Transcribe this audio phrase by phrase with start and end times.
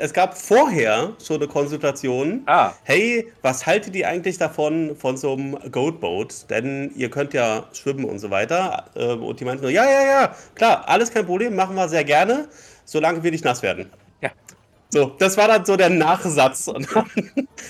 [0.00, 2.42] Es gab vorher schon eine Konsultation.
[2.46, 2.72] Ah.
[2.84, 6.48] Hey, was haltet ihr eigentlich davon, von so einem Goatboat?
[6.50, 8.84] Denn ihr könnt ja schwimmen und so weiter.
[8.96, 12.04] Ähm, Und die meinten nur, ja, ja, ja, klar, alles kein Problem, machen wir sehr
[12.04, 12.48] gerne,
[12.84, 13.90] solange wir nicht nass werden.
[14.20, 14.30] Ja.
[14.90, 16.70] So, das war dann so der Nachsatz.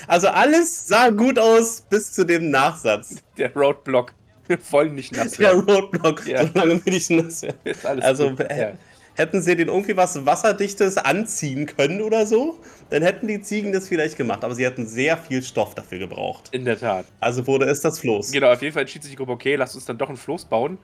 [0.07, 3.15] Also alles sah gut aus bis zu dem Nachsatz.
[3.37, 4.13] Der Roadblock.
[4.47, 5.69] Wir wollen nicht nass Der werden.
[5.69, 6.45] Roadblock, Ja.
[6.47, 7.57] solange wir nicht nass werden.
[7.63, 8.39] Ist alles Also gut.
[8.41, 8.71] äh, ja.
[9.19, 12.57] Hätten sie den irgendwie was Wasserdichtes anziehen können oder so,
[12.89, 14.43] dann hätten die Ziegen das vielleicht gemacht.
[14.43, 16.49] Aber sie hätten sehr viel Stoff dafür gebraucht.
[16.51, 17.05] in der Tat.
[17.19, 18.31] Also wurde es das Floß.
[18.31, 20.45] Genau, auf jeden Fall entschied sich die Gruppe, okay, lass uns dann doch ein Floß
[20.45, 20.77] bauen.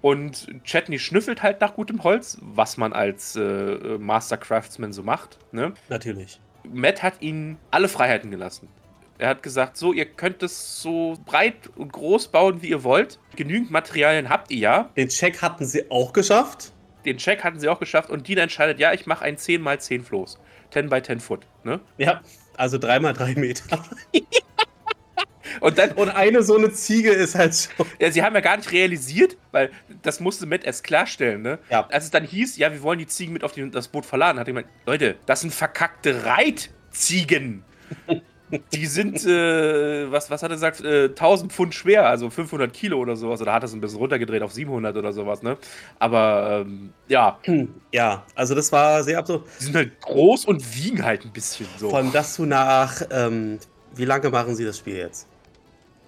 [0.00, 5.02] Und Chetney schnüffelt halt nach gutem Holz, was man als äh, äh, Master Craftsman so
[5.02, 5.38] macht.
[5.50, 5.72] Ne?
[5.88, 6.38] Natürlich.
[6.70, 8.68] Matt hat ihnen alle Freiheiten gelassen.
[9.16, 13.18] Er hat gesagt, so, ihr könnt es so breit und groß bauen, wie ihr wollt.
[13.34, 14.90] Genügend Materialien habt ihr ja.
[14.96, 16.72] Den Check hatten sie auch geschafft.
[17.08, 20.38] Den Check hatten sie auch geschafft und Dean entscheidet, ja, ich mache ein 10x10 Floß.
[20.70, 21.46] 10 by 10 Foot.
[21.64, 21.80] Ne?
[21.96, 22.20] Ja.
[22.56, 23.84] Also dreimal drei Meter.
[25.60, 27.86] Und dann, Und eine so eine Ziege ist halt schon.
[27.98, 29.70] Ja, sie haben ja gar nicht realisiert, weil
[30.02, 31.58] das musste Matt erst klarstellen, ne?
[31.70, 31.88] Ja.
[31.88, 34.38] Als es dann hieß, ja, wir wollen die Ziegen mit auf die, das Boot verladen,
[34.38, 37.64] hat er gemeint, Leute, das sind verkackte Reitziegen.
[38.72, 42.98] Die sind, äh, was, was hat er gesagt, äh, 1000 Pfund schwer, also 500 Kilo
[42.98, 43.40] oder sowas.
[43.42, 45.56] Oder hat er es ein bisschen runtergedreht auf 700 oder sowas, ne?
[45.98, 47.38] Aber, ähm, ja,
[47.92, 49.44] Ja, also das war sehr absurd.
[49.60, 51.90] die sind halt groß und wiegen halt ein bisschen so.
[51.90, 53.58] Von das zu nach, ähm,
[53.94, 55.26] wie lange machen sie das Spiel jetzt?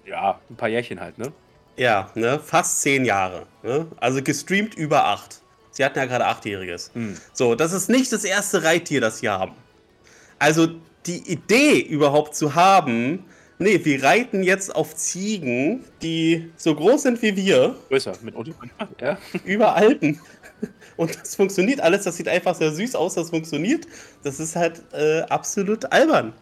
[0.05, 1.31] ja, ein paar Jährchen halt, ne?
[1.77, 2.39] Ja, ne?
[2.39, 3.45] Fast zehn Jahre.
[3.63, 3.87] Ne?
[3.97, 5.41] Also gestreamt über acht.
[5.71, 6.91] Sie hatten ja gerade achtjähriges.
[6.93, 7.15] Hm.
[7.31, 9.53] So, das ist nicht das erste Reittier, das sie haben.
[10.37, 10.67] Also
[11.05, 13.25] die Idee überhaupt zu haben,
[13.59, 18.35] nee, wir reiten jetzt auf Ziegen, die so groß sind wie wir, Größer, mit.
[18.99, 19.17] Ja.
[19.45, 20.19] über Alpen.
[20.97, 23.87] Und das funktioniert alles, das sieht einfach sehr süß aus, das funktioniert.
[24.23, 26.33] Das ist halt äh, absolut albern.